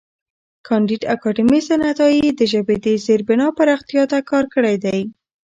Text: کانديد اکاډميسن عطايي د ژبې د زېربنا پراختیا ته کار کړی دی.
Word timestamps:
کانديد 0.67 1.01
اکاډميسن 1.15 1.79
عطايي 1.91 2.27
د 2.39 2.41
ژبې 2.51 2.75
د 2.85 2.87
زېربنا 3.05 3.47
پراختیا 3.57 4.03
ته 4.11 4.19
کار 4.29 4.45
کړی 4.53 4.75
دی. 4.83 4.99